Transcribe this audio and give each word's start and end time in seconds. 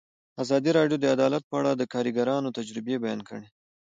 ازادي 0.43 0.71
راډیو 0.77 0.97
د 1.01 1.05
عدالت 1.15 1.43
په 1.47 1.55
اړه 1.59 1.71
د 1.75 1.83
کارګرانو 1.93 2.55
تجربې 2.57 2.95
بیان 3.03 3.19
کړي. 3.29 3.47